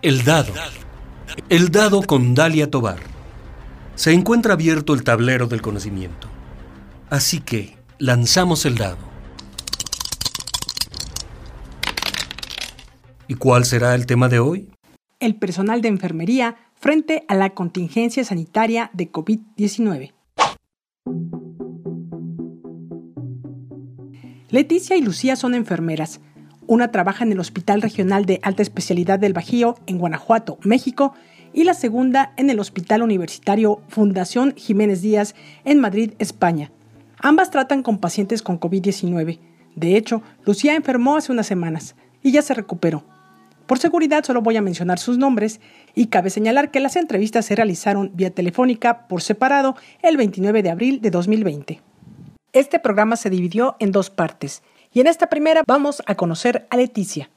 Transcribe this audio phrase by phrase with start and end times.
[0.00, 0.52] El dado.
[1.48, 3.00] El dado con Dalia Tobar.
[3.96, 6.28] Se encuentra abierto el tablero del conocimiento.
[7.10, 8.98] Así que lanzamos el dado.
[13.26, 14.70] ¿Y cuál será el tema de hoy?
[15.18, 20.12] El personal de enfermería frente a la contingencia sanitaria de COVID-19.
[24.50, 26.20] Leticia y Lucía son enfermeras.
[26.68, 31.14] Una trabaja en el Hospital Regional de Alta Especialidad del Bajío en Guanajuato, México,
[31.54, 36.70] y la segunda en el Hospital Universitario Fundación Jiménez Díaz en Madrid, España.
[37.20, 39.38] Ambas tratan con pacientes con COVID-19.
[39.76, 43.02] De hecho, Lucía enfermó hace unas semanas y ya se recuperó.
[43.66, 45.62] Por seguridad solo voy a mencionar sus nombres
[45.94, 50.70] y cabe señalar que las entrevistas se realizaron vía telefónica por separado el 29 de
[50.70, 51.80] abril de 2020.
[52.52, 56.76] Este programa se dividió en dos partes y en esta primera vamos a conocer a
[56.76, 57.30] Leticia.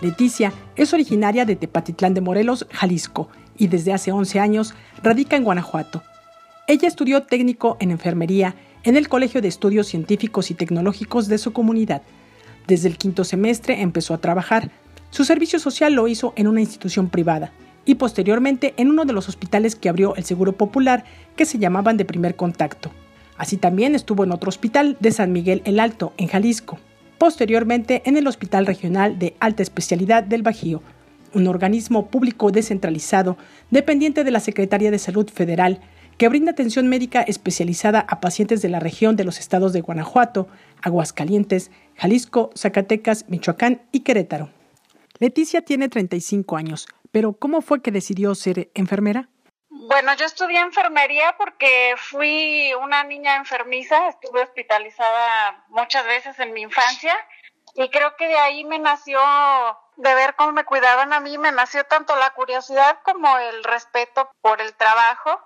[0.00, 5.44] Leticia es originaria de Tepatitlán de Morelos, Jalisco, y desde hace 11 años radica en
[5.44, 6.02] Guanajuato.
[6.68, 11.52] Ella estudió técnico en enfermería en el Colegio de Estudios Científicos y Tecnológicos de su
[11.52, 12.02] comunidad.
[12.66, 14.70] Desde el quinto semestre empezó a trabajar.
[15.10, 17.52] Su servicio social lo hizo en una institución privada
[17.86, 21.04] y posteriormente en uno de los hospitales que abrió el Seguro Popular
[21.36, 22.90] que se llamaban de primer contacto.
[23.38, 26.78] Así también estuvo en otro hospital de San Miguel el Alto, en Jalisco.
[27.18, 30.82] Posteriormente en el Hospital Regional de Alta Especialidad del Bajío,
[31.32, 33.38] un organismo público descentralizado
[33.70, 35.80] dependiente de la Secretaría de Salud Federal
[36.18, 40.48] que brinda atención médica especializada a pacientes de la región de los estados de Guanajuato,
[40.82, 44.50] Aguascalientes, Jalisco, Zacatecas, Michoacán y Querétaro.
[45.18, 49.28] Leticia tiene 35 años, pero ¿cómo fue que decidió ser enfermera?
[49.68, 56.62] Bueno, yo estudié enfermería porque fui una niña enfermiza, estuve hospitalizada muchas veces en mi
[56.62, 57.14] infancia
[57.74, 59.20] y creo que de ahí me nació,
[59.96, 64.30] de ver cómo me cuidaban a mí, me nació tanto la curiosidad como el respeto
[64.40, 65.40] por el trabajo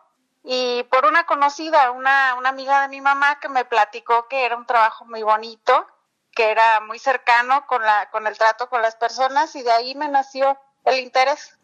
[0.45, 4.57] y por una conocida, una, una amiga de mi mamá que me platicó que era
[4.57, 5.87] un trabajo muy bonito,
[6.33, 9.95] que era muy cercano con, la, con el trato con las personas y de ahí
[9.95, 11.59] me nació el interés.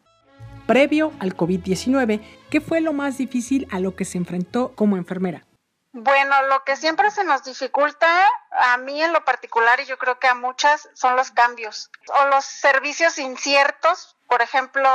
[0.66, 5.44] Previo al COVID-19, ¿qué fue lo más difícil a lo que se enfrentó como enfermera?
[5.92, 8.06] Bueno, lo que siempre se nos dificulta,
[8.50, 11.90] a mí en lo particular y yo creo que a muchas, son los cambios
[12.20, 14.16] o los servicios inciertos.
[14.28, 14.90] Por ejemplo,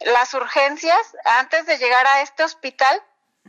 [0.00, 3.00] las urgencias antes de llegar a este hospital,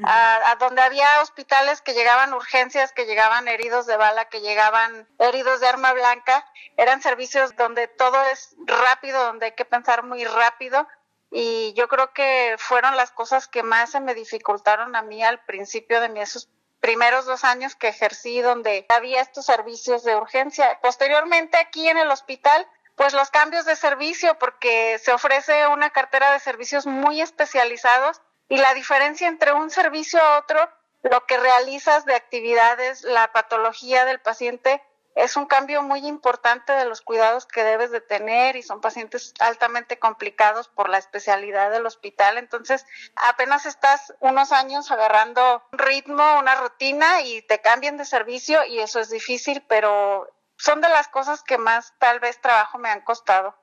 [0.04, 5.60] a, donde había hospitales que llegaban urgencias, que llegaban heridos de bala, que llegaban heridos
[5.60, 6.46] de arma blanca,
[6.78, 10.88] eran servicios donde todo es rápido, donde hay que pensar muy rápido.
[11.32, 15.44] Y yo creo que fueron las cosas que más se me dificultaron a mí al
[15.46, 20.80] principio de mi, esos primeros dos años que ejercí, donde había estos servicios de urgencia.
[20.82, 22.68] Posteriormente aquí en el hospital
[23.00, 28.58] pues los cambios de servicio porque se ofrece una cartera de servicios muy especializados y
[28.58, 30.70] la diferencia entre un servicio a otro,
[31.04, 34.84] lo que realizas de actividades, la patología del paciente,
[35.20, 39.34] es un cambio muy importante de los cuidados que debes de tener y son pacientes
[39.40, 42.38] altamente complicados por la especialidad del hospital.
[42.38, 42.86] Entonces,
[43.16, 48.80] apenas estás unos años agarrando un ritmo, una rutina y te cambian de servicio y
[48.80, 53.02] eso es difícil, pero son de las cosas que más tal vez trabajo me han
[53.02, 53.56] costado.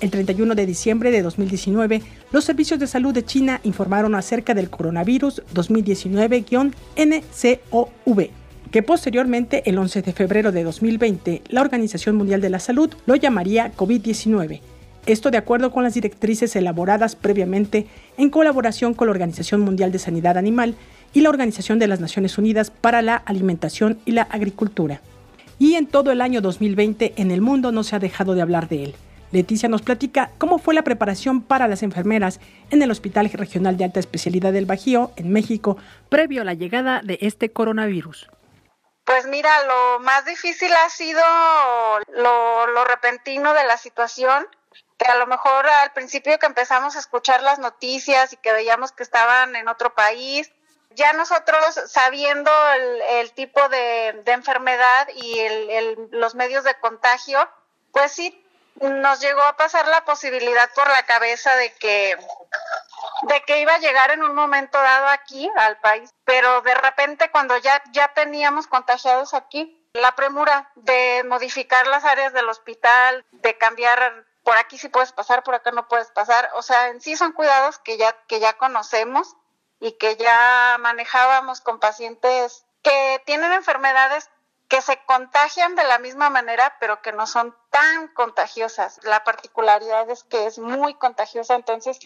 [0.00, 4.70] El 31 de diciembre de 2019, los servicios de salud de China informaron acerca del
[4.70, 8.30] coronavirus 2019-NCOV,
[8.70, 13.16] que posteriormente, el 11 de febrero de 2020, la Organización Mundial de la Salud lo
[13.16, 14.60] llamaría COVID-19.
[15.06, 19.98] Esto de acuerdo con las directrices elaboradas previamente en colaboración con la Organización Mundial de
[19.98, 20.76] Sanidad Animal
[21.12, 25.00] y la Organización de las Naciones Unidas para la Alimentación y la Agricultura.
[25.58, 28.68] Y en todo el año 2020 en el mundo no se ha dejado de hablar
[28.68, 28.94] de él.
[29.30, 32.40] Leticia nos platica cómo fue la preparación para las enfermeras
[32.70, 35.76] en el Hospital Regional de Alta Especialidad del Bajío, en México,
[36.08, 38.28] previo a la llegada de este coronavirus.
[39.04, 41.22] Pues mira, lo más difícil ha sido
[42.08, 44.46] lo, repentino de la situación,
[44.98, 48.92] que a lo mejor al principio que empezamos a escuchar las noticias y que veíamos
[48.92, 50.52] que estaban en otro país,
[50.90, 52.50] ya nosotros sabiendo
[53.10, 55.38] el, tipo de, enfermedad y
[56.10, 57.48] los medios de contagio,
[57.92, 58.44] pues sí,
[58.80, 62.16] nos llegó a pasar la posibilidad por la cabeza de que
[63.22, 67.30] de que iba a llegar en un momento dado aquí al país, pero de repente
[67.30, 73.56] cuando ya ya teníamos contagiados aquí, la premura de modificar las áreas del hospital, de
[73.58, 77.16] cambiar por aquí sí puedes pasar, por acá no puedes pasar, o sea, en sí
[77.16, 79.36] son cuidados que ya que ya conocemos
[79.80, 84.30] y que ya manejábamos con pacientes que tienen enfermedades
[84.68, 89.00] que se contagian de la misma manera, pero que no son tan contagiosas.
[89.02, 91.98] La particularidad es que es muy contagiosa, entonces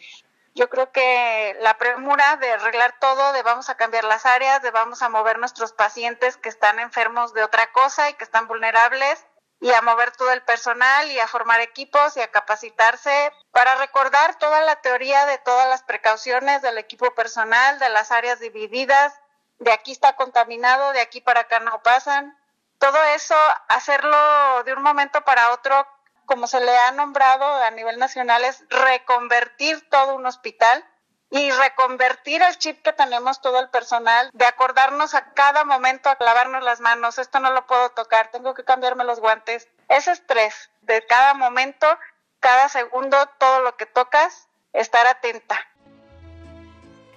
[0.54, 4.70] yo creo que la premura de arreglar todo, de vamos a cambiar las áreas, de
[4.70, 9.26] vamos a mover nuestros pacientes que están enfermos de otra cosa y que están vulnerables,
[9.60, 14.36] y a mover todo el personal y a formar equipos y a capacitarse para recordar
[14.36, 19.14] toda la teoría de todas las precauciones del equipo personal, de las áreas divididas,
[19.60, 22.36] de aquí está contaminado, de aquí para acá no pasan.
[22.82, 23.36] Todo eso,
[23.68, 25.86] hacerlo de un momento para otro,
[26.26, 30.84] como se le ha nombrado a nivel nacional, es reconvertir todo un hospital
[31.30, 36.16] y reconvertir el chip que tenemos todo el personal, de acordarnos a cada momento a
[36.16, 39.68] clavarnos las manos, esto no lo puedo tocar, tengo que cambiarme los guantes.
[39.88, 41.86] Ese estrés de cada momento,
[42.40, 45.56] cada segundo, todo lo que tocas, estar atenta.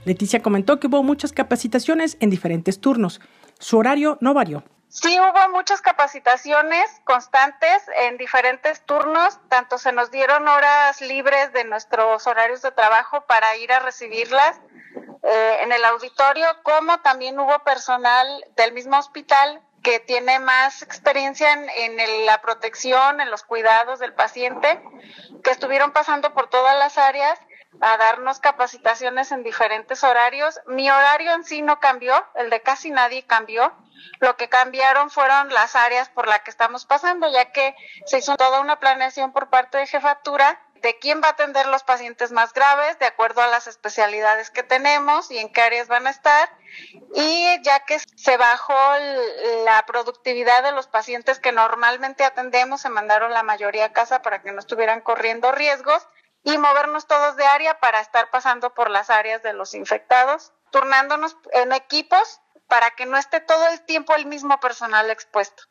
[0.04, 3.20] Leticia comentó que hubo muchas capacitaciones en diferentes turnos.
[3.58, 4.64] Su horario no varió.
[5.02, 11.66] Sí, hubo muchas capacitaciones constantes en diferentes turnos, tanto se nos dieron horas libres de
[11.66, 14.58] nuestros horarios de trabajo para ir a recibirlas
[15.22, 18.26] eh, en el auditorio, como también hubo personal
[18.56, 24.14] del mismo hospital que tiene más experiencia en, en la protección, en los cuidados del
[24.14, 24.82] paciente,
[25.44, 27.38] que estuvieron pasando por todas las áreas
[27.82, 30.62] a darnos capacitaciones en diferentes horarios.
[30.68, 33.74] Mi horario en sí no cambió, el de casi nadie cambió.
[34.20, 37.76] Lo que cambiaron fueron las áreas por las que estamos pasando, ya que
[38.06, 41.84] se hizo toda una planeación por parte de jefatura de quién va a atender los
[41.84, 46.06] pacientes más graves, de acuerdo a las especialidades que tenemos y en qué áreas van
[46.06, 46.48] a estar.
[47.16, 48.74] Y ya que se bajó
[49.64, 54.44] la productividad de los pacientes que normalmente atendemos, se mandaron la mayoría a casa para
[54.44, 56.08] que no estuvieran corriendo riesgos
[56.44, 61.36] y movernos todos de área para estar pasando por las áreas de los infectados, turnándonos
[61.54, 65.64] en equipos para que no esté todo el tiempo el mismo personal expuesto.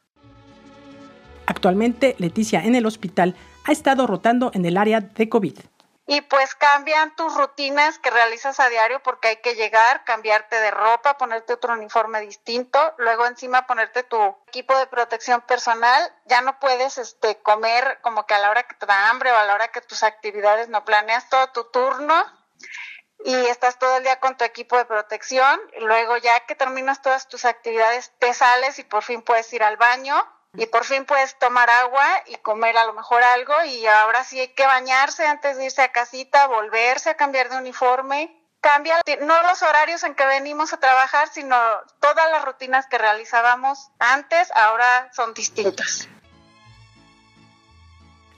[1.46, 3.36] Actualmente, Leticia en el hospital
[3.66, 5.58] ha estado rotando en el área de COVID.
[6.06, 10.70] Y pues cambian tus rutinas que realizas a diario porque hay que llegar, cambiarte de
[10.70, 14.18] ropa, ponerte otro uniforme distinto, luego encima ponerte tu
[14.48, 18.74] equipo de protección personal, ya no puedes este comer como que a la hora que
[18.74, 22.43] te da hambre o a la hora que tus actividades no planeas todo tu turno
[23.24, 27.26] y estás todo el día con tu equipo de protección, luego ya que terminas todas
[27.26, 30.14] tus actividades te sales y por fin puedes ir al baño
[30.56, 34.38] y por fin puedes tomar agua y comer a lo mejor algo y ahora sí
[34.38, 38.40] hay que bañarse antes de irse a casita, volverse a cambiar de uniforme.
[38.60, 41.56] Cambia no los horarios en que venimos a trabajar, sino
[42.00, 46.08] todas las rutinas que realizábamos antes ahora son distintas.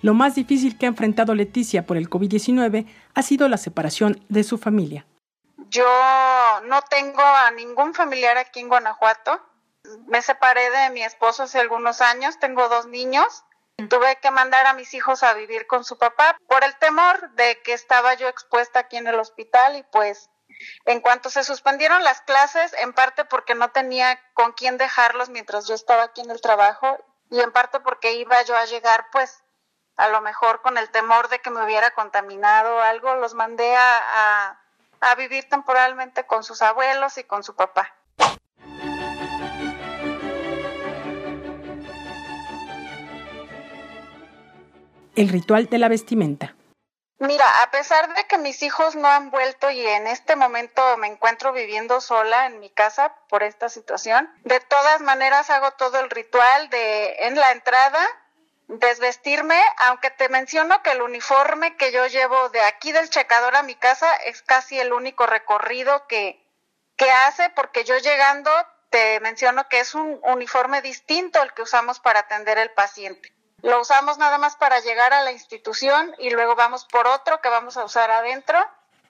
[0.03, 2.87] Lo más difícil que ha enfrentado Leticia por el COVID-19
[3.17, 5.05] ha sido la separación de su familia.
[5.69, 5.85] Yo
[6.67, 9.43] no tengo a ningún familiar aquí en Guanajuato
[10.07, 13.45] me separé de mi esposo hace algunos años, tengo dos niños.
[13.91, 17.61] Tuve que mandar a mis hijos a vivir con su papá por el temor de
[17.63, 20.31] que estaba yo expuesta aquí en el hospital y pues
[20.87, 25.67] en cuanto se suspendieron las clases, en parte porque no tenía con quién dejarlos mientras
[25.69, 26.97] yo estaba aquí en el trabajo
[27.31, 29.45] y en parte porque iba yo a llegar pues
[29.97, 33.77] a lo mejor con el temor de que me hubiera contaminado o algo, los mandé
[33.77, 33.99] a,
[34.51, 34.61] a,
[35.01, 37.93] a vivir temporalmente con sus abuelos y con su papá.
[45.17, 46.55] el ritual de la vestimenta.
[47.19, 51.07] Mira, a pesar de que mis hijos no han vuelto y en este momento me
[51.07, 56.11] encuentro viviendo sola en mi casa por esta situación, de todas maneras hago todo el
[56.11, 57.99] ritual de en la entrada
[58.68, 63.62] desvestirme, aunque te menciono que el uniforme que yo llevo de aquí del checador a
[63.62, 66.44] mi casa es casi el único recorrido que,
[66.96, 68.50] que hace, porque yo llegando
[68.90, 73.32] te menciono que es un uniforme distinto al que usamos para atender al paciente.
[73.62, 77.49] Lo usamos nada más para llegar a la institución y luego vamos por otro que
[77.49, 78.58] vamos a usar adentro.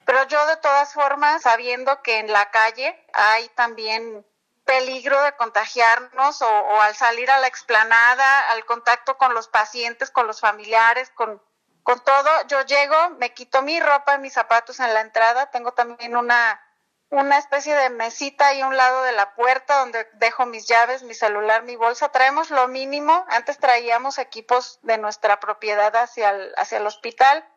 [0.04, 4.24] Pero yo de todas formas, sabiendo que en la calle hay también
[4.66, 10.26] peligro de contagiarnos o, al salir a la explanada, al contacto con los pacientes, con
[10.26, 11.40] los familiares, con,
[11.82, 16.16] con todo, yo llego, me quito mi ropa mis zapatos en la entrada, tengo también
[16.16, 16.60] una
[17.10, 21.02] una especie de mesita ahí a un lado de la puerta donde dejo mis llaves,
[21.02, 22.10] mi celular, mi bolsa.
[22.10, 23.24] Traemos lo mínimo.
[23.28, 27.48] Antes traíamos equipos de nuestra propiedad hacia el, hacia el hospital.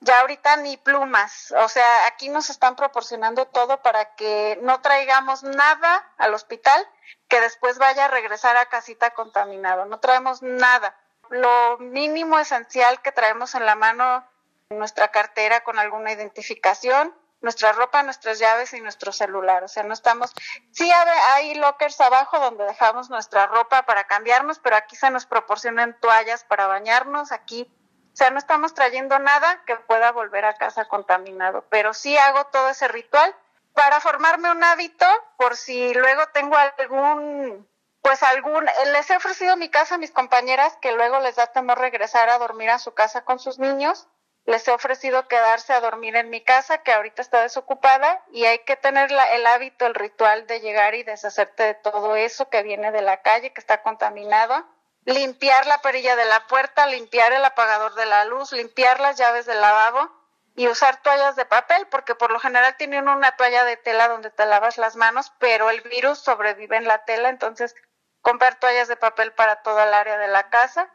[0.00, 1.52] Ya ahorita ni plumas.
[1.58, 6.86] O sea, aquí nos están proporcionando todo para que no traigamos nada al hospital
[7.28, 9.84] que después vaya a regresar a casita contaminado.
[9.86, 10.96] No traemos nada.
[11.30, 14.24] Lo mínimo esencial que traemos en la mano,
[14.70, 19.62] nuestra cartera con alguna identificación, nuestra ropa, nuestras llaves y nuestro celular.
[19.64, 20.32] O sea, no estamos,
[20.72, 25.98] sí hay lockers abajo donde dejamos nuestra ropa para cambiarnos, pero aquí se nos proporcionan
[26.00, 27.70] toallas para bañarnos, aquí,
[28.18, 32.68] sea, no estamos trayendo nada que pueda volver a casa contaminado, pero sí hago todo
[32.68, 33.34] ese ritual
[33.74, 35.06] para formarme un hábito
[35.36, 37.68] por si luego tengo algún
[38.02, 41.78] pues algún, les he ofrecido mi casa a mis compañeras que luego les da temor
[41.78, 44.08] regresar a dormir a su casa con sus niños.
[44.46, 48.60] Les he ofrecido quedarse a dormir en mi casa, que ahorita está desocupada, y hay
[48.60, 52.92] que tener el hábito, el ritual de llegar y deshacerte de todo eso que viene
[52.92, 54.64] de la calle, que está contaminado,
[55.08, 59.46] limpiar la perilla de la puerta, limpiar el apagador de la luz, limpiar las llaves
[59.46, 60.10] del lavabo
[60.54, 64.30] y usar toallas de papel, porque por lo general tienen una toalla de tela donde
[64.30, 67.74] te lavas las manos, pero el virus sobrevive en la tela, entonces
[68.20, 70.90] comprar toallas de papel para toda el área de la casa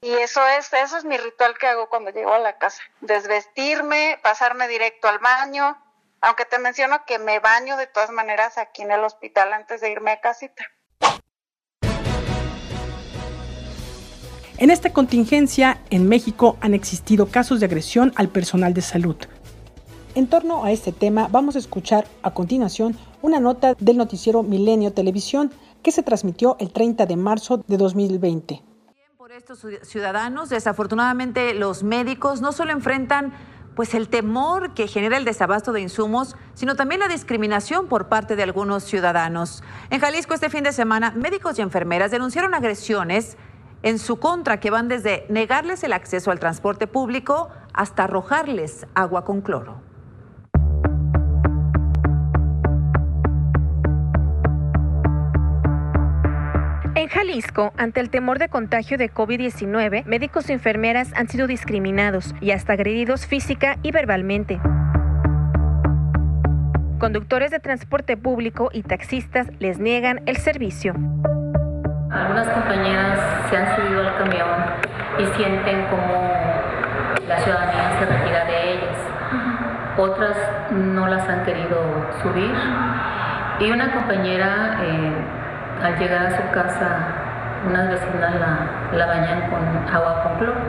[0.00, 2.82] y eso es, eso es mi ritual que hago cuando llego a la casa.
[3.00, 5.76] Desvestirme, pasarme directo al baño,
[6.22, 9.90] aunque te menciono que me baño de todas maneras aquí en el hospital antes de
[9.90, 10.64] irme a casita.
[14.62, 19.16] En esta contingencia, en México han existido casos de agresión al personal de salud.
[20.14, 24.92] En torno a este tema, vamos a escuchar a continuación una nota del noticiero Milenio
[24.92, 25.50] Televisión
[25.82, 28.62] que se transmitió el 30 de marzo de 2020
[29.36, 33.32] estos ciudadanos, desafortunadamente los médicos no solo enfrentan
[33.74, 38.36] pues el temor que genera el desabasto de insumos, sino también la discriminación por parte
[38.36, 39.62] de algunos ciudadanos.
[39.88, 43.38] En Jalisco este fin de semana, médicos y enfermeras denunciaron agresiones
[43.82, 49.24] en su contra que van desde negarles el acceso al transporte público hasta arrojarles agua
[49.24, 49.80] con cloro.
[56.94, 62.34] En Jalisco, ante el temor de contagio de COVID-19, médicos y enfermeras han sido discriminados
[62.40, 64.60] y hasta agredidos física y verbalmente.
[67.00, 70.94] Conductores de transporte público y taxistas les niegan el servicio.
[72.12, 74.46] Algunas compañeras se han subido al camión
[75.18, 76.30] y sienten como
[77.26, 78.98] la ciudadanía se retira de ellas.
[79.96, 80.36] Otras
[80.72, 82.52] no las han querido subir.
[83.60, 85.12] Y una compañera eh,
[85.82, 90.60] al llegar a su casa, unas vecinas la, la bañan con agua con cloro.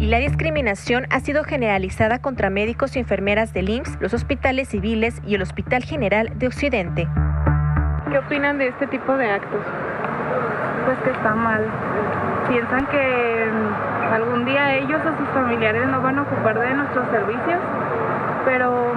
[0.00, 5.22] Y la discriminación ha sido generalizada contra médicos y enfermeras del IMSS, los hospitales civiles
[5.24, 7.08] y el Hospital General de Occidente.
[8.10, 9.60] ¿Qué opinan de este tipo de actos?
[10.84, 11.64] Pues que está mal.
[12.48, 13.50] Piensan que
[14.12, 17.60] algún día ellos o sus familiares no van a ocupar de nuestros servicios,
[18.44, 18.92] pero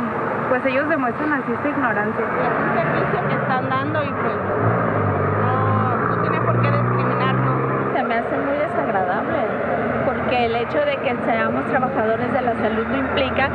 [0.49, 2.25] pues ellos demuestran así esta ignorancia.
[2.25, 4.35] Es un servicio que están dando y pues
[5.41, 7.93] no, tiene por qué discriminarnos.
[7.93, 9.39] Se me hace muy desagradable
[10.05, 13.49] porque el hecho de que seamos trabajadores de la salud no implica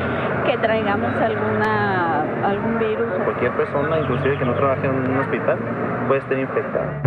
[0.46, 2.11] que traigamos alguna
[2.44, 3.08] algún virus.
[3.24, 5.58] Cualquier persona, inclusive que no trabaje en un hospital,
[6.08, 7.02] puede estar infectada.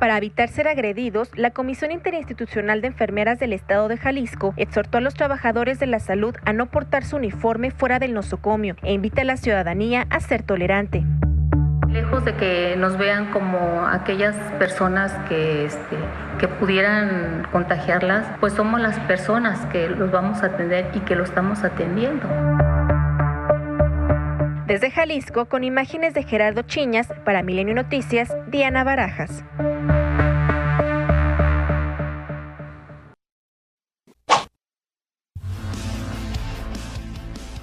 [0.00, 5.02] Para evitar ser agredidos, la Comisión Interinstitucional de Enfermeras del Estado de Jalisco exhortó a
[5.02, 9.20] los trabajadores de la salud a no portar su uniforme fuera del nosocomio e invita
[9.20, 11.04] a la ciudadanía a ser tolerante.
[11.90, 15.96] Lejos de que nos vean como aquellas personas que, este,
[16.38, 21.24] que pudieran contagiarlas, pues somos las personas que los vamos a atender y que lo
[21.24, 22.26] estamos atendiendo.
[24.70, 29.42] Desde Jalisco, con imágenes de Gerardo Chiñas, para Milenio Noticias, Diana Barajas.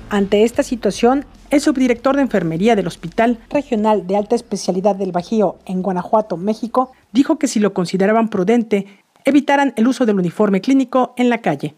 [0.10, 5.60] Ante esta situación, el subdirector de enfermería del Hospital Regional de Alta Especialidad del Bajío
[5.66, 8.86] en Guanajuato, México, dijo que si lo consideraban prudente,
[9.24, 11.74] evitaran el uso del uniforme clínico en la calle.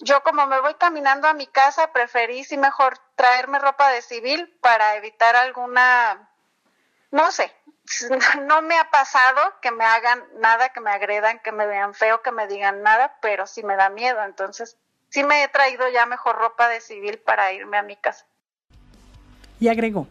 [0.00, 4.56] Yo como me voy caminando a mi casa, preferí sí mejor traerme ropa de civil
[4.60, 6.30] para evitar alguna,
[7.10, 7.52] no sé,
[8.46, 12.22] no me ha pasado que me hagan nada, que me agredan, que me vean feo,
[12.22, 14.76] que me digan nada, pero sí me da miedo, entonces
[15.08, 18.26] sí me he traído ya mejor ropa de civil para irme a mi casa.
[19.58, 20.06] Y agregó.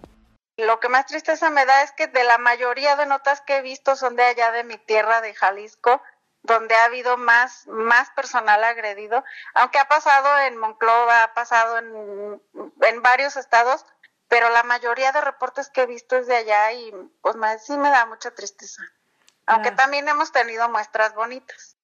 [0.58, 3.62] Lo que más tristeza me da es que de la mayoría de notas que he
[3.62, 6.02] visto son de allá de mi tierra, de Jalisco,
[6.44, 12.42] donde ha habido más, más personal agredido, aunque ha pasado en Monclova, ha pasado en,
[12.82, 13.86] en varios estados,
[14.28, 16.92] pero la mayoría de reportes que he visto es de allá y
[17.22, 18.82] pues me, sí me da mucha tristeza.
[19.46, 21.78] Aunque también hemos tenido muestras bonitas.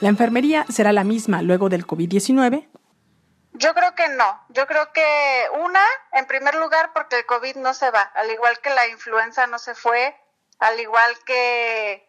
[0.00, 2.68] ¿La enfermería será la misma luego del COVID-19?
[4.16, 4.44] No.
[4.48, 8.58] Yo creo que una, en primer lugar, porque el COVID no se va, al igual
[8.60, 10.16] que la influenza no se fue,
[10.58, 12.08] al igual que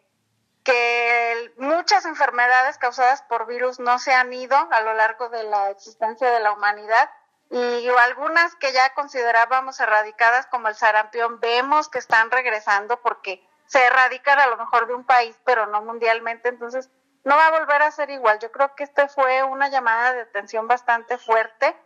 [0.66, 5.70] que muchas enfermedades causadas por virus no se han ido a lo largo de la
[5.70, 7.08] existencia de la humanidad.
[7.50, 13.84] Y algunas que ya considerábamos erradicadas como el sarampión vemos que están regresando porque se
[13.84, 16.48] erradican a lo mejor de un país pero no mundialmente.
[16.48, 16.90] Entonces
[17.22, 18.40] no va a volver a ser igual.
[18.40, 21.76] Yo creo que este fue una llamada de atención bastante fuerte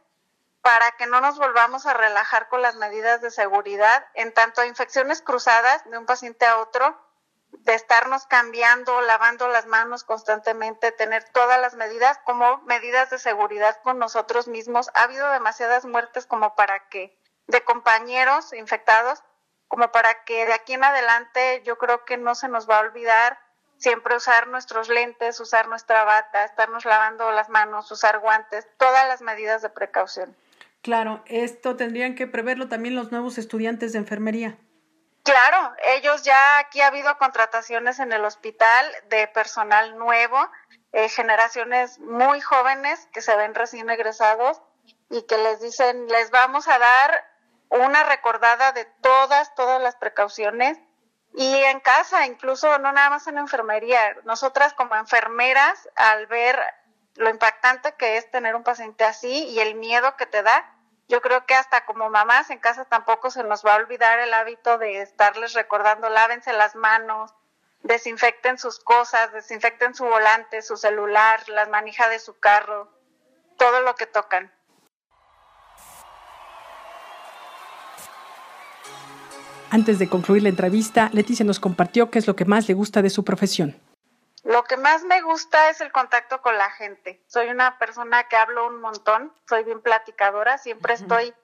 [0.63, 4.67] para que no nos volvamos a relajar con las medidas de seguridad en tanto a
[4.67, 6.97] infecciones cruzadas de un paciente a otro
[7.53, 13.81] de estarnos cambiando, lavando las manos constantemente, tener todas las medidas como medidas de seguridad
[13.83, 14.91] con nosotros mismos.
[14.95, 19.23] Ha habido demasiadas muertes como para que, de compañeros infectados,
[19.69, 22.81] como para que de aquí en adelante yo creo que no se nos va a
[22.81, 23.39] olvidar
[23.79, 29.23] siempre usar nuestros lentes, usar nuestra bata, estarnos lavando las manos, usar guantes, todas las
[29.23, 30.37] medidas de precaución.
[30.83, 34.59] Claro, esto tendrían que preverlo también los nuevos estudiantes de enfermería.
[35.23, 40.39] Claro, ellos ya aquí ha habido contrataciones en el hospital de personal nuevo,
[40.93, 44.63] eh, generaciones muy jóvenes que se ven recién egresados
[45.11, 47.25] y que les dicen, les vamos a dar
[47.69, 50.79] una recordada de todas, todas las precauciones
[51.35, 54.17] y en casa, incluso no nada más en enfermería.
[54.25, 56.59] Nosotras como enfermeras, al ver
[57.17, 60.73] lo impactante que es tener un paciente así y el miedo que te da,
[61.09, 64.33] yo creo que hasta como mamás en casa tampoco se nos va a olvidar el
[64.33, 67.35] hábito de estarles recordando, lávense las manos,
[67.83, 72.89] desinfecten sus cosas, desinfecten su volante, su celular, las manijas de su carro,
[73.59, 74.53] todo lo que tocan.
[79.73, 83.03] Antes de concluir la entrevista, Leticia nos compartió qué es lo que más le gusta
[83.03, 83.81] de su profesión.
[84.43, 87.23] Lo que más me gusta es el contacto con la gente.
[87.27, 91.35] Soy una persona que hablo un montón, soy bien platicadora, siempre estoy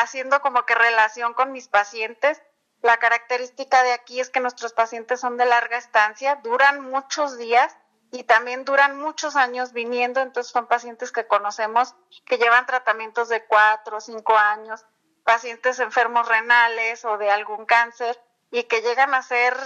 [0.00, 2.40] haciendo como que relación con mis pacientes.
[2.80, 7.76] La característica de aquí es que nuestros pacientes son de larga estancia, duran muchos días
[8.10, 11.94] y también duran muchos años viniendo, entonces son pacientes que conocemos
[12.26, 14.84] que llevan tratamientos de cuatro o cinco años,
[15.24, 18.18] pacientes enfermos renales o de algún cáncer
[18.50, 19.56] y que llegan a ser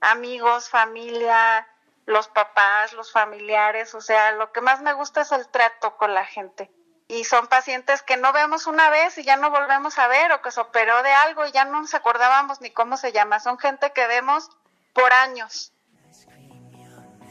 [0.00, 1.68] amigos, familia,
[2.06, 6.14] los papás, los familiares, o sea, lo que más me gusta es el trato con
[6.14, 6.70] la gente.
[7.06, 10.42] Y son pacientes que no vemos una vez y ya no volvemos a ver, o
[10.42, 13.40] que se operó de algo y ya no nos acordábamos ni cómo se llama.
[13.40, 14.50] Son gente que vemos
[14.94, 15.72] por años.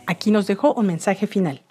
[0.07, 1.65] Aquí nos dejó un mensaje final.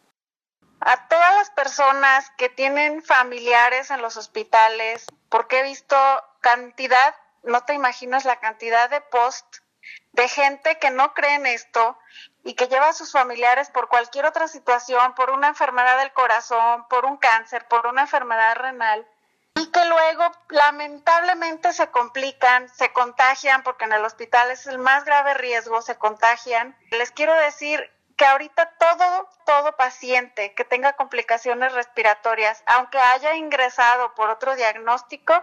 [0.80, 5.96] A todas las personas que tienen familiares en los hospitales, porque he visto
[6.40, 9.58] cantidad, no te imaginas la cantidad de post
[10.12, 11.98] de gente que no cree en esto
[12.44, 16.86] y que lleva a sus familiares por cualquier otra situación, por una enfermedad del corazón,
[16.88, 19.06] por un cáncer, por una enfermedad renal,
[19.54, 25.04] y que luego lamentablemente se complican, se contagian, porque en el hospital es el más
[25.04, 26.76] grave riesgo, se contagian.
[26.90, 34.14] Les quiero decir que ahorita todo, todo paciente que tenga complicaciones respiratorias, aunque haya ingresado
[34.14, 35.34] por otro diagnóstico,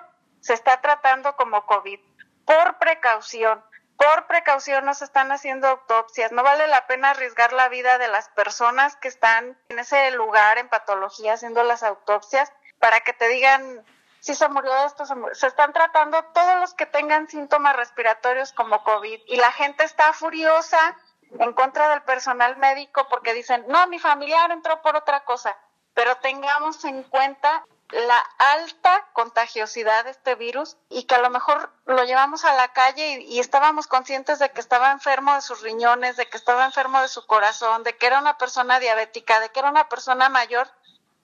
[0.42, 2.00] se está tratando como COVID,
[2.46, 3.64] por precaución
[4.00, 6.32] por precaución no se están haciendo autopsias.
[6.32, 10.58] No vale la pena arriesgar la vida de las personas que están en ese lugar
[10.58, 13.86] en patología haciendo las autopsias para que te digan
[14.22, 15.04] si se murió de esto.
[15.34, 20.14] Se, están tratando todos los que tengan síntomas respiratorios como COVID y la gente está
[20.14, 20.98] furiosa
[21.38, 25.58] en contra del personal médico porque dicen, no, mi familiar entró por otra cosa.
[25.94, 31.72] Pero tengamos en cuenta la alta contagiosidad de este virus y que a lo mejor
[31.86, 36.16] lo llevamos a la calle y, estábamos conscientes de que estaba enfermo de sus riñones,
[36.16, 39.60] de que estaba enfermo de su corazón, de que era una persona diabética, de que
[39.60, 40.70] era una persona mayor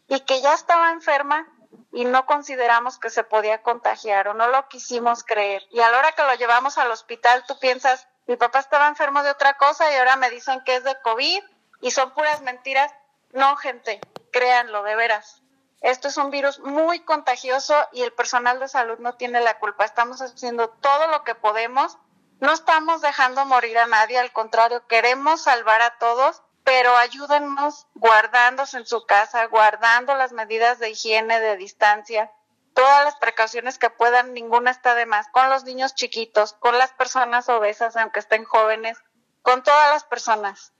[0.07, 1.47] y que ya estaba enferma
[1.91, 5.63] y no consideramos que se podía contagiar o no lo quisimos creer.
[5.69, 9.21] Y a la hora que lo llevamos al hospital, tú piensas, mi papá estaba enfermo
[9.21, 11.43] de otra cosa y ahora me dicen que es de COVID
[11.81, 12.91] y son puras mentiras.
[13.33, 13.99] No, gente,
[14.31, 15.44] créanlo, de veras.
[15.85, 19.85] Esto es un virus muy contagioso y el personal de salud no tiene la culpa.
[19.85, 21.99] Estamos haciendo todo lo que podemos.
[22.39, 28.77] No estamos dejando morir a nadie, al contrario, queremos salvar a todos, pero ayúdennos guardándose
[28.77, 32.31] en su casa, guardando las medidas de higiene, de distancia,
[32.73, 36.93] todas las precauciones que puedan, ninguna está de más, con los niños chiquitos, con las
[36.93, 38.97] personas obesas, aunque estén jóvenes,
[39.43, 40.73] con todas las personas.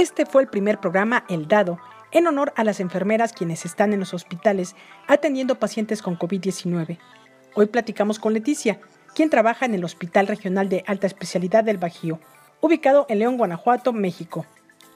[0.00, 1.78] Este fue el primer programa El Dado,
[2.10, 4.74] en honor a las enfermeras quienes están en los hospitales
[5.06, 6.96] atendiendo pacientes con COVID-19.
[7.54, 8.80] Hoy platicamos con Leticia,
[9.14, 12.18] quien trabaja en el Hospital Regional de Alta Especialidad del Bajío,
[12.62, 14.46] ubicado en León, Guanajuato, México.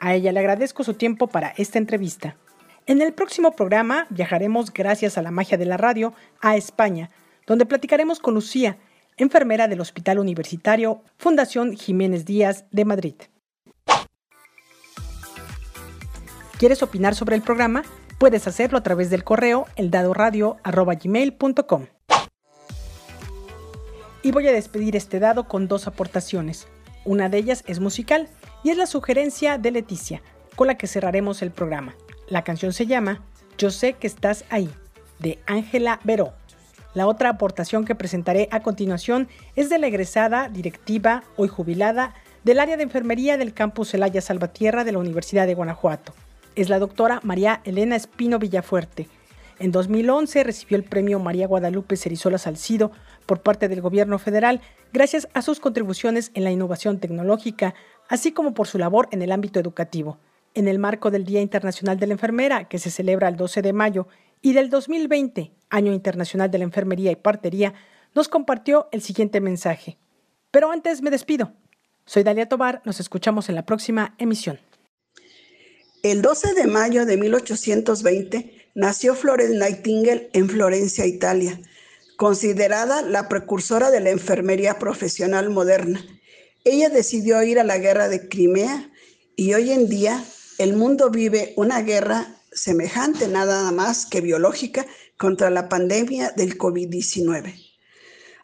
[0.01, 2.39] A ella le agradezco su tiempo para esta entrevista.
[2.87, 7.11] En el próximo programa viajaremos, gracias a la magia de la radio, a España,
[7.47, 8.79] donde platicaremos con Lucía,
[9.19, 13.17] enfermera del Hospital Universitario Fundación Jiménez Díaz de Madrid.
[16.59, 17.83] ¿Quieres opinar sobre el programa?
[18.19, 21.87] Puedes hacerlo a través del correo eldadoradio.com.
[24.23, 26.69] Y voy a despedir este dado con dos aportaciones.
[27.05, 28.29] Una de ellas es musical
[28.63, 30.23] y es la sugerencia de Leticia,
[30.55, 31.97] con la que cerraremos el programa.
[32.29, 33.25] La canción se llama
[33.59, 34.71] Yo sé que estás ahí,
[35.19, 36.35] de Ángela Veró.
[36.95, 42.15] La otra aportación que presentaré a continuación es de la egresada, directiva, hoy jubilada,
[42.45, 46.15] del área de enfermería del campus Elaya Salvatierra de la Universidad de Guanajuato.
[46.55, 49.09] Es la doctora María Elena Espino Villafuerte.
[49.59, 52.93] En 2011 recibió el premio María Guadalupe Cerizola Salcido
[53.27, 54.61] por parte del gobierno federal
[54.93, 57.75] gracias a sus contribuciones en la innovación tecnológica,
[58.09, 60.19] así como por su labor en el ámbito educativo.
[60.55, 63.73] En el marco del Día Internacional de la Enfermera, que se celebra el 12 de
[63.73, 64.07] mayo,
[64.41, 67.75] y del 2020, Año Internacional de la Enfermería y Partería,
[68.15, 69.99] nos compartió el siguiente mensaje.
[70.53, 71.53] Pero antes me despido.
[72.07, 74.61] Soy Dalia Tobar, nos escuchamos en la próxima emisión.
[76.05, 81.59] El 12 de mayo de 1820 nació Florence Nightingale en Florencia, Italia,
[82.19, 86.05] considerada la precursora de la enfermería profesional moderna.
[86.63, 88.93] Ella decidió ir a la guerra de Crimea
[89.35, 90.23] y hoy en día
[90.59, 94.85] el mundo vive una guerra semejante nada más que biológica
[95.17, 97.55] contra la pandemia del COVID-19.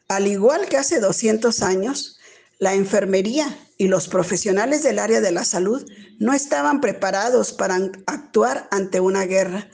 [0.09, 2.19] Al igual que hace 200 años,
[2.59, 8.69] la enfermería y los profesionales del área de la salud no estaban preparados para actuar
[8.71, 9.71] ante una guerra.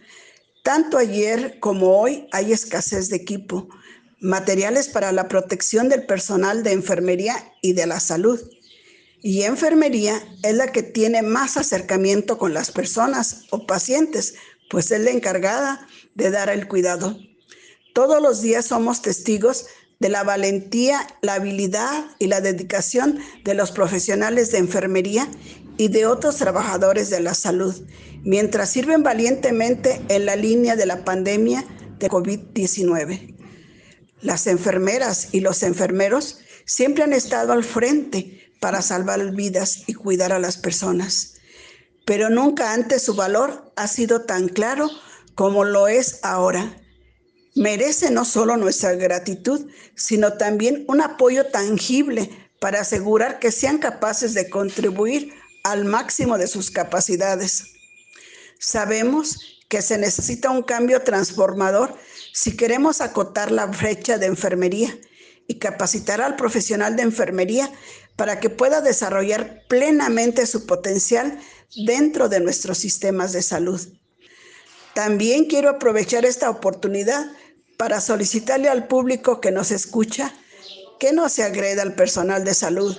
[0.62, 3.68] Tanto ayer como hoy hay escasez de equipo,
[4.20, 8.40] materiales para la protección del personal de enfermería y de la salud.
[9.22, 14.36] Y enfermería es la que tiene más acercamiento con las personas o pacientes,
[14.70, 17.18] pues es la encargada de dar el cuidado.
[17.92, 19.66] Todos los días somos testigos
[19.98, 25.28] de la valentía, la habilidad y la dedicación de los profesionales de enfermería
[25.78, 27.74] y de otros trabajadores de la salud,
[28.22, 31.64] mientras sirven valientemente en la línea de la pandemia
[31.98, 33.34] de COVID-19.
[34.20, 40.32] Las enfermeras y los enfermeros siempre han estado al frente para salvar vidas y cuidar
[40.32, 41.34] a las personas,
[42.04, 44.90] pero nunca antes su valor ha sido tan claro
[45.34, 46.82] como lo es ahora
[47.56, 54.34] merece no solo nuestra gratitud, sino también un apoyo tangible para asegurar que sean capaces
[54.34, 55.32] de contribuir
[55.64, 57.64] al máximo de sus capacidades.
[58.60, 59.38] Sabemos
[59.68, 61.96] que se necesita un cambio transformador
[62.32, 64.96] si queremos acotar la brecha de enfermería
[65.48, 67.72] y capacitar al profesional de enfermería
[68.16, 71.38] para que pueda desarrollar plenamente su potencial
[71.74, 73.80] dentro de nuestros sistemas de salud.
[74.94, 77.30] También quiero aprovechar esta oportunidad
[77.76, 80.34] para solicitarle al público que nos escucha
[80.98, 82.96] que no se agreda al personal de salud.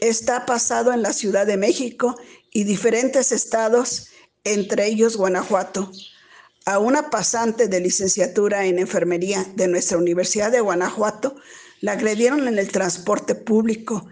[0.00, 2.16] Está pasado en la Ciudad de México
[2.52, 4.08] y diferentes estados,
[4.44, 5.90] entre ellos Guanajuato.
[6.64, 11.36] A una pasante de licenciatura en enfermería de nuestra Universidad de Guanajuato
[11.80, 14.06] la agredieron en el transporte público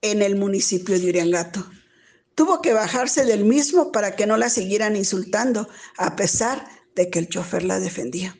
[0.00, 1.64] en el municipio de Uriangato.
[2.34, 7.18] Tuvo que bajarse del mismo para que no la siguieran insultando, a pesar de que
[7.18, 8.36] el chofer la defendía.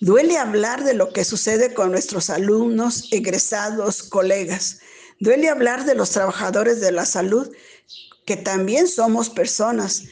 [0.00, 4.78] Duele hablar de lo que sucede con nuestros alumnos, egresados, colegas.
[5.18, 7.50] Duele hablar de los trabajadores de la salud,
[8.24, 10.04] que también somos personas.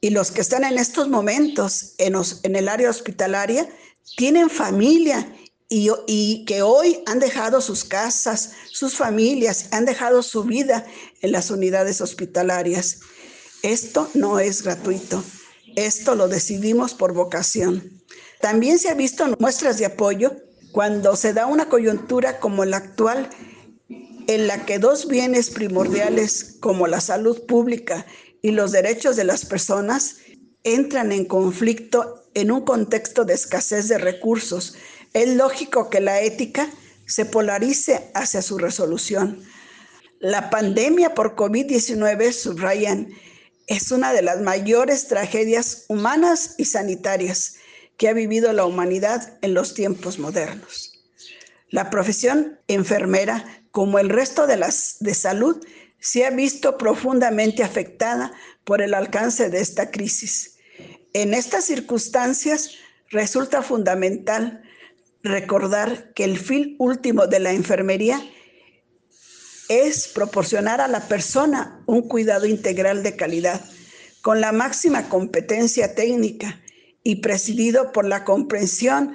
[0.00, 2.14] Y los que están en estos momentos en,
[2.56, 3.68] el área hospitalaria
[4.16, 5.32] tienen familia
[5.70, 10.86] y, que hoy han dejado sus casas, sus familias, han dejado su vida
[11.22, 13.00] en las unidades hospitalarias.
[13.62, 15.24] Esto no es gratuito.
[15.76, 17.97] Esto lo decidimos por vocación.
[18.40, 20.36] También se ha visto muestras de apoyo
[20.72, 23.30] cuando se da una coyuntura como la actual,
[24.28, 28.06] en la que dos bienes primordiales como la salud pública
[28.42, 30.16] y los derechos de las personas
[30.62, 34.76] entran en conflicto en un contexto de escasez de recursos.
[35.14, 36.68] Es lógico que la ética
[37.06, 39.42] se polarice hacia su resolución.
[40.20, 43.08] La pandemia por COVID-19, subrayan,
[43.66, 47.54] es una de las mayores tragedias humanas y sanitarias
[47.98, 51.04] que ha vivido la humanidad en los tiempos modernos.
[51.68, 55.62] La profesión enfermera, como el resto de las de salud,
[55.98, 58.32] se ha visto profundamente afectada
[58.64, 60.56] por el alcance de esta crisis.
[61.12, 62.70] En estas circunstancias
[63.10, 64.62] resulta fundamental
[65.24, 68.22] recordar que el fin último de la enfermería
[69.68, 73.60] es proporcionar a la persona un cuidado integral de calidad,
[74.22, 76.60] con la máxima competencia técnica
[77.08, 79.14] y presidido por la comprensión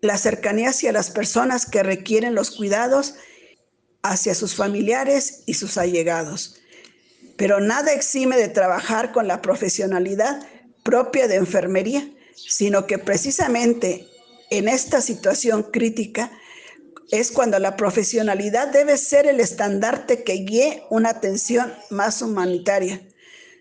[0.00, 3.14] la cercanía hacia las personas que requieren los cuidados,
[4.02, 6.56] hacia sus familiares y sus allegados.
[7.36, 10.44] Pero nada exime de trabajar con la profesionalidad
[10.82, 14.08] propia de enfermería, sino que precisamente
[14.50, 16.32] en esta situación crítica
[17.12, 23.00] es cuando la profesionalidad debe ser el estandarte que guíe una atención más humanitaria,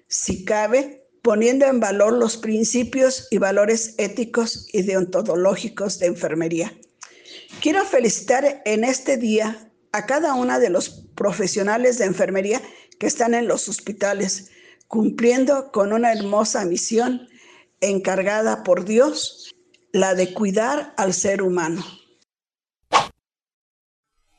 [0.07, 6.73] si cabe, poniendo en valor los principios y valores éticos y deontológicos de enfermería.
[7.61, 12.61] Quiero felicitar en este día a cada una de los profesionales de enfermería
[12.97, 14.51] que están en los hospitales,
[14.87, 17.27] cumpliendo con una hermosa misión
[17.81, 19.55] encargada por Dios,
[19.91, 21.83] la de cuidar al ser humano.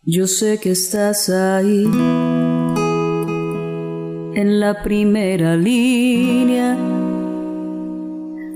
[0.04, 1.84] Yo sé que estás ahí,
[4.34, 6.76] en la primera línea,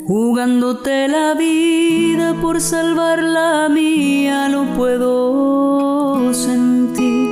[0.06, 7.26] jugándote la vida por salvar la mía, lo puedo sentir.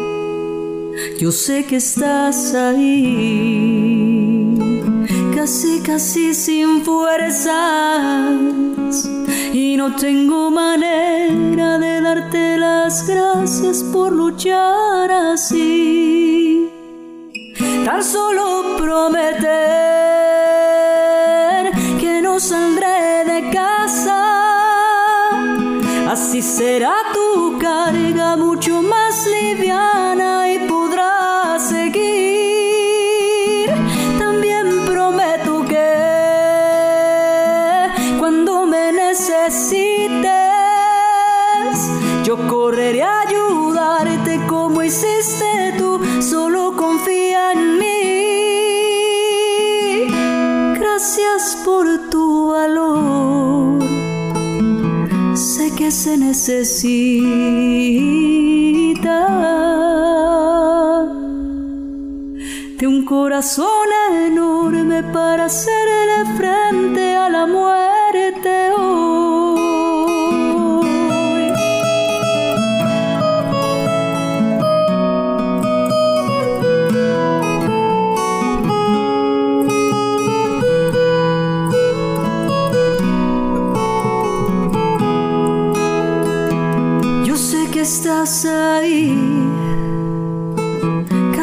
[1.18, 4.59] Yo sé que estás ahí,
[5.35, 7.54] casi, casi sin fuerzas
[9.52, 16.43] y no tengo manera de darte las gracias por luchar así.
[17.84, 19.44] Tan solo prometer
[22.00, 24.22] que no saldré de casa,
[26.10, 26.94] así será
[56.44, 56.85] se necesita.
[62.78, 63.73] De un corazón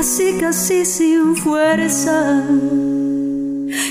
[0.01, 2.43] casi casi sin fuerza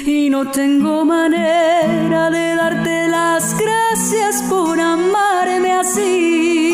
[0.04, 6.66] y no tengo manera de darte las gracias por amarme así.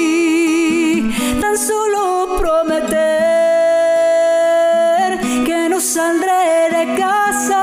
[1.38, 2.96] Tan solo prometer
[5.44, 7.62] que no saldré de casa.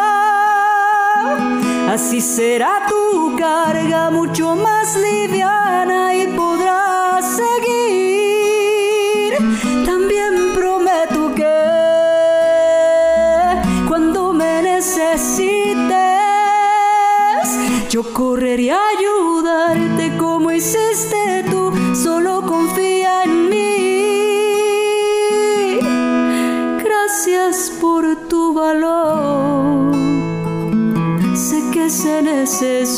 [1.92, 6.13] Así será tu carga mucho más liviana
[18.24, 21.64] correré a ayudarte como hiciste tú.
[21.94, 23.76] Solo confía en mí.
[26.86, 29.94] Gracias por tu valor.
[31.36, 32.94] Sé que se necesita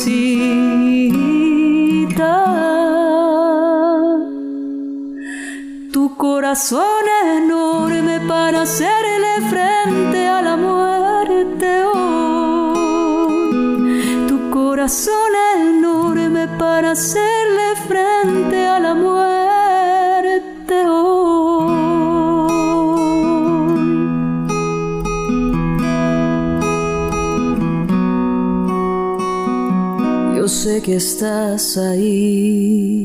[5.91, 7.05] tu corazón
[7.37, 10.44] enorme para hacerle frente a
[14.85, 21.73] corazón enorme para hacerle frente a la muerte hoy.
[30.37, 33.04] Yo sé que estás ahí.